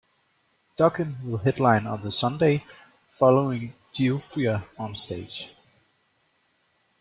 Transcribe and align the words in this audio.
Dokken 0.77 1.19
will 1.23 1.37
headline 1.37 1.85
on 1.85 2.01
the 2.01 2.09
Sunday, 2.09 2.65
following 3.11 3.75
Giuffria 3.93 4.63
on 4.79 4.95
stage. 4.95 5.53